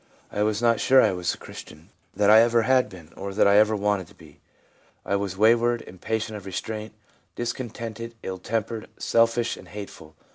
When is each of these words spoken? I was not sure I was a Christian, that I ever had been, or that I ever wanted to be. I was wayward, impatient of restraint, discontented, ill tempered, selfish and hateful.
I 0.31 0.41
was 0.41 0.63
not 0.63 0.79
sure 0.79 0.99
I 0.99 1.11
was 1.11 1.31
a 1.31 1.37
Christian, 1.37 1.89
that 2.15 2.31
I 2.31 2.41
ever 2.41 2.63
had 2.63 2.89
been, 2.89 3.13
or 3.15 3.35
that 3.35 3.45
I 3.47 3.57
ever 3.59 3.75
wanted 3.75 4.07
to 4.07 4.15
be. 4.15 4.41
I 5.05 5.15
was 5.15 5.37
wayward, 5.37 5.83
impatient 5.83 6.35
of 6.37 6.47
restraint, 6.47 6.95
discontented, 7.35 8.15
ill 8.23 8.39
tempered, 8.39 8.89
selfish 8.97 9.55
and 9.57 9.67
hateful. 9.67 10.15